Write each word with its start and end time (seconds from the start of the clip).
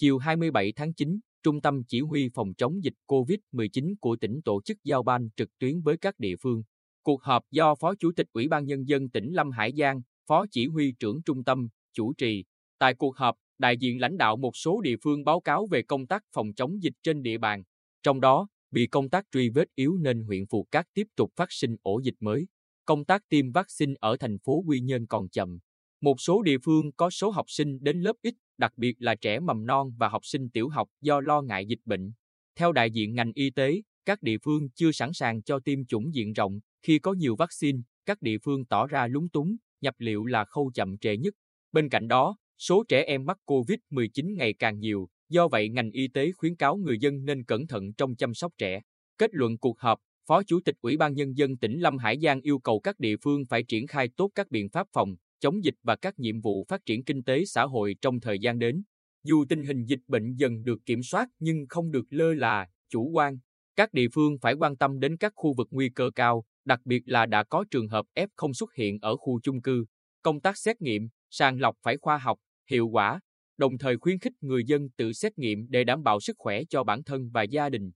Chiều 0.00 0.18
27 0.18 0.72
tháng 0.76 0.92
9, 0.92 1.18
Trung 1.42 1.60
tâm 1.60 1.82
Chỉ 1.88 2.00
huy 2.00 2.28
Phòng 2.34 2.54
chống 2.54 2.84
dịch 2.84 2.94
COVID-19 3.06 3.94
của 4.00 4.16
tỉnh 4.16 4.42
tổ 4.42 4.62
chức 4.62 4.78
giao 4.84 5.02
ban 5.02 5.28
trực 5.36 5.58
tuyến 5.58 5.80
với 5.80 5.96
các 5.96 6.18
địa 6.18 6.36
phương. 6.36 6.62
Cuộc 7.02 7.22
họp 7.22 7.42
do 7.50 7.74
Phó 7.74 7.94
Chủ 7.94 8.12
tịch 8.16 8.26
Ủy 8.32 8.48
ban 8.48 8.64
Nhân 8.64 8.88
dân 8.88 9.08
tỉnh 9.08 9.32
Lâm 9.32 9.50
Hải 9.50 9.72
Giang, 9.76 10.00
Phó 10.26 10.46
Chỉ 10.50 10.66
huy 10.66 10.92
trưởng 10.92 11.22
Trung 11.22 11.44
tâm, 11.44 11.68
chủ 11.92 12.12
trì. 12.12 12.44
Tại 12.78 12.94
cuộc 12.94 13.16
họp, 13.16 13.36
đại 13.58 13.76
diện 13.76 14.00
lãnh 14.00 14.16
đạo 14.16 14.36
một 14.36 14.56
số 14.56 14.80
địa 14.80 14.96
phương 15.02 15.24
báo 15.24 15.40
cáo 15.40 15.66
về 15.66 15.82
công 15.82 16.06
tác 16.06 16.22
phòng 16.32 16.54
chống 16.54 16.82
dịch 16.82 16.94
trên 17.02 17.22
địa 17.22 17.38
bàn. 17.38 17.62
Trong 18.02 18.20
đó, 18.20 18.48
vì 18.70 18.86
công 18.86 19.10
tác 19.10 19.24
truy 19.32 19.48
vết 19.48 19.68
yếu 19.74 19.96
nên 19.96 20.22
huyện 20.22 20.46
Phù 20.46 20.66
Cát 20.70 20.86
tiếp 20.94 21.06
tục 21.16 21.32
phát 21.36 21.52
sinh 21.52 21.76
ổ 21.82 21.98
dịch 21.98 22.16
mới. 22.20 22.46
Công 22.84 23.04
tác 23.04 23.28
tiêm 23.28 23.52
vaccine 23.52 23.94
ở 24.00 24.16
thành 24.16 24.38
phố 24.38 24.62
Quy 24.66 24.80
Nhơn 24.80 25.06
còn 25.06 25.28
chậm. 25.28 25.58
Một 26.00 26.20
số 26.20 26.42
địa 26.42 26.58
phương 26.64 26.92
có 26.92 27.10
số 27.10 27.30
học 27.30 27.46
sinh 27.48 27.78
đến 27.80 28.00
lớp 28.00 28.16
ít, 28.22 28.34
đặc 28.60 28.72
biệt 28.76 28.94
là 28.98 29.14
trẻ 29.14 29.40
mầm 29.40 29.66
non 29.66 29.92
và 29.98 30.08
học 30.08 30.22
sinh 30.24 30.50
tiểu 30.50 30.68
học 30.68 30.88
do 31.00 31.20
lo 31.20 31.42
ngại 31.42 31.66
dịch 31.66 31.80
bệnh. 31.84 32.12
Theo 32.56 32.72
đại 32.72 32.90
diện 32.90 33.14
ngành 33.14 33.32
y 33.34 33.50
tế, 33.50 33.82
các 34.04 34.22
địa 34.22 34.36
phương 34.44 34.68
chưa 34.74 34.92
sẵn 34.92 35.12
sàng 35.12 35.42
cho 35.42 35.60
tiêm 35.60 35.86
chủng 35.86 36.14
diện 36.14 36.32
rộng, 36.32 36.60
khi 36.82 36.98
có 36.98 37.12
nhiều 37.12 37.36
vaccine, 37.36 37.78
các 38.06 38.22
địa 38.22 38.38
phương 38.44 38.64
tỏ 38.64 38.86
ra 38.86 39.06
lúng 39.06 39.28
túng, 39.28 39.56
nhập 39.80 39.94
liệu 39.98 40.24
là 40.24 40.44
khâu 40.44 40.70
chậm 40.74 40.98
trễ 40.98 41.16
nhất. 41.16 41.34
Bên 41.72 41.88
cạnh 41.88 42.08
đó, 42.08 42.36
số 42.58 42.84
trẻ 42.88 43.04
em 43.04 43.24
mắc 43.24 43.38
COVID-19 43.46 44.36
ngày 44.36 44.54
càng 44.58 44.78
nhiều, 44.78 45.08
do 45.28 45.48
vậy 45.48 45.68
ngành 45.68 45.90
y 45.90 46.08
tế 46.08 46.32
khuyến 46.32 46.56
cáo 46.56 46.76
người 46.76 46.98
dân 46.98 47.24
nên 47.24 47.44
cẩn 47.44 47.66
thận 47.66 47.92
trong 47.92 48.16
chăm 48.16 48.34
sóc 48.34 48.52
trẻ. 48.58 48.80
Kết 49.18 49.30
luận 49.34 49.58
cuộc 49.58 49.78
họp, 49.78 49.98
Phó 50.26 50.42
Chủ 50.42 50.60
tịch 50.64 50.74
Ủy 50.80 50.96
ban 50.96 51.14
Nhân 51.14 51.36
dân 51.36 51.56
tỉnh 51.56 51.80
Lâm 51.80 51.98
Hải 51.98 52.18
Giang 52.22 52.40
yêu 52.40 52.58
cầu 52.58 52.80
các 52.80 52.98
địa 52.98 53.16
phương 53.22 53.46
phải 53.46 53.62
triển 53.62 53.86
khai 53.86 54.08
tốt 54.16 54.30
các 54.34 54.50
biện 54.50 54.70
pháp 54.70 54.86
phòng, 54.92 55.14
chống 55.40 55.64
dịch 55.64 55.74
và 55.82 55.96
các 55.96 56.18
nhiệm 56.18 56.40
vụ 56.40 56.64
phát 56.68 56.86
triển 56.86 57.04
kinh 57.04 57.22
tế 57.22 57.44
xã 57.44 57.62
hội 57.62 57.96
trong 58.02 58.20
thời 58.20 58.38
gian 58.38 58.58
đến. 58.58 58.82
Dù 59.24 59.44
tình 59.48 59.62
hình 59.62 59.84
dịch 59.84 60.00
bệnh 60.06 60.34
dần 60.34 60.64
được 60.64 60.78
kiểm 60.86 61.02
soát 61.02 61.28
nhưng 61.38 61.66
không 61.68 61.90
được 61.90 62.04
lơ 62.10 62.34
là, 62.34 62.66
chủ 62.88 63.10
quan. 63.14 63.38
Các 63.76 63.92
địa 63.92 64.08
phương 64.14 64.38
phải 64.42 64.54
quan 64.54 64.76
tâm 64.76 65.00
đến 65.00 65.16
các 65.16 65.32
khu 65.36 65.54
vực 65.54 65.68
nguy 65.70 65.88
cơ 65.88 66.10
cao, 66.14 66.44
đặc 66.64 66.80
biệt 66.84 67.02
là 67.06 67.26
đã 67.26 67.44
có 67.44 67.64
trường 67.70 67.88
hợp 67.88 68.06
F 68.14 68.26
không 68.36 68.54
xuất 68.54 68.74
hiện 68.74 68.98
ở 69.02 69.16
khu 69.16 69.40
chung 69.40 69.62
cư. 69.62 69.84
Công 70.22 70.40
tác 70.40 70.58
xét 70.58 70.80
nghiệm, 70.80 71.08
sàng 71.30 71.60
lọc 71.60 71.76
phải 71.82 71.96
khoa 71.96 72.18
học, 72.18 72.38
hiệu 72.70 72.88
quả, 72.88 73.20
đồng 73.56 73.78
thời 73.78 73.96
khuyến 73.98 74.18
khích 74.18 74.32
người 74.40 74.64
dân 74.66 74.88
tự 74.96 75.12
xét 75.12 75.38
nghiệm 75.38 75.66
để 75.68 75.84
đảm 75.84 76.02
bảo 76.02 76.20
sức 76.20 76.36
khỏe 76.38 76.62
cho 76.68 76.84
bản 76.84 77.02
thân 77.04 77.30
và 77.30 77.42
gia 77.42 77.68
đình. 77.68 77.90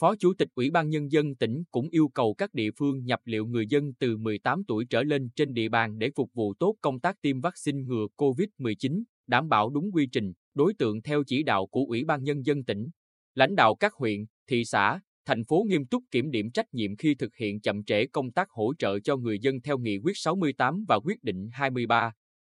Phó 0.00 0.14
Chủ 0.16 0.32
tịch 0.34 0.48
Ủy 0.54 0.70
ban 0.70 0.90
Nhân 0.90 1.12
dân 1.12 1.34
tỉnh 1.34 1.62
cũng 1.70 1.88
yêu 1.90 2.08
cầu 2.08 2.34
các 2.34 2.54
địa 2.54 2.70
phương 2.78 3.04
nhập 3.04 3.20
liệu 3.24 3.46
người 3.46 3.66
dân 3.66 3.94
từ 3.94 4.16
18 4.16 4.64
tuổi 4.64 4.84
trở 4.90 5.02
lên 5.02 5.28
trên 5.36 5.54
địa 5.54 5.68
bàn 5.68 5.98
để 5.98 6.10
phục 6.16 6.30
vụ 6.34 6.54
tốt 6.54 6.76
công 6.80 7.00
tác 7.00 7.22
tiêm 7.22 7.40
vaccine 7.40 7.82
ngừa 7.82 8.06
COVID-19, 8.16 9.02
đảm 9.26 9.48
bảo 9.48 9.70
đúng 9.70 9.90
quy 9.92 10.06
trình, 10.06 10.32
đối 10.54 10.74
tượng 10.74 11.02
theo 11.02 11.22
chỉ 11.26 11.42
đạo 11.42 11.66
của 11.66 11.84
Ủy 11.88 12.04
ban 12.04 12.24
Nhân 12.24 12.46
dân 12.46 12.64
tỉnh. 12.64 12.88
Lãnh 13.34 13.56
đạo 13.56 13.74
các 13.74 13.94
huyện, 13.94 14.24
thị 14.48 14.64
xã, 14.64 15.00
thành 15.26 15.44
phố 15.44 15.64
nghiêm 15.68 15.86
túc 15.86 16.04
kiểm 16.10 16.30
điểm 16.30 16.50
trách 16.50 16.74
nhiệm 16.74 16.96
khi 16.96 17.14
thực 17.14 17.36
hiện 17.36 17.60
chậm 17.60 17.84
trễ 17.84 18.06
công 18.06 18.32
tác 18.32 18.50
hỗ 18.50 18.74
trợ 18.78 19.00
cho 19.00 19.16
người 19.16 19.38
dân 19.38 19.60
theo 19.60 19.78
nghị 19.78 19.98
quyết 19.98 20.16
68 20.16 20.84
và 20.88 20.98
quyết 21.04 21.24
định 21.24 21.48
23. 21.52 22.12